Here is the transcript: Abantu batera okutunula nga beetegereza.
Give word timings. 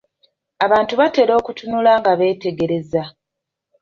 Abantu 0.65 0.93
batera 1.01 1.31
okutunula 1.39 1.91
nga 1.99 2.11
beetegereza. 2.19 3.03